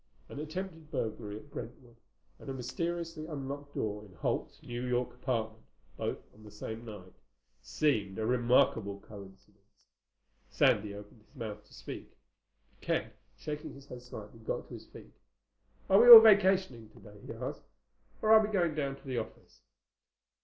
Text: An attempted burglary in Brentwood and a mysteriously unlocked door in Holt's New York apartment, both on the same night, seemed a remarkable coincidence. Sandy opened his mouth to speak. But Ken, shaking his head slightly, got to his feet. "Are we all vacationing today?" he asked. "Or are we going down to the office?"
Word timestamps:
An 0.29 0.39
attempted 0.39 0.89
burglary 0.89 1.37
in 1.37 1.47
Brentwood 1.49 1.95
and 2.39 2.49
a 2.49 2.55
mysteriously 2.55 3.27
unlocked 3.27 3.75
door 3.75 4.03
in 4.03 4.15
Holt's 4.15 4.59
New 4.63 4.83
York 4.87 5.13
apartment, 5.13 5.63
both 5.95 6.17
on 6.33 6.41
the 6.41 6.49
same 6.49 6.83
night, 6.85 7.13
seemed 7.61 8.17
a 8.17 8.25
remarkable 8.25 8.99
coincidence. 9.01 9.89
Sandy 10.49 10.95
opened 10.95 11.21
his 11.21 11.35
mouth 11.35 11.63
to 11.65 11.73
speak. 11.75 12.09
But 12.71 12.81
Ken, 12.81 13.11
shaking 13.37 13.75
his 13.75 13.85
head 13.85 14.01
slightly, 14.01 14.39
got 14.39 14.67
to 14.69 14.73
his 14.73 14.87
feet. 14.87 15.13
"Are 15.87 16.01
we 16.01 16.09
all 16.09 16.19
vacationing 16.19 16.89
today?" 16.89 17.21
he 17.27 17.33
asked. 17.33 17.61
"Or 18.23 18.33
are 18.33 18.39
we 18.43 18.51
going 18.51 18.73
down 18.73 18.95
to 18.95 19.05
the 19.07 19.19
office?" 19.19 19.61